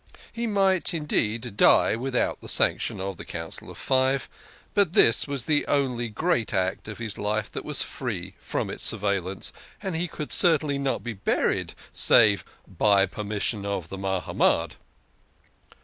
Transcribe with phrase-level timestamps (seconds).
[0.33, 4.29] He might, indeed, die without the sanction of the Council of Five,
[4.73, 8.81] but this was the only great act of his life which was free from its
[8.81, 12.43] surveillance, and he could certainly not be buried save"
[12.87, 14.71] by permission of the Mahamad."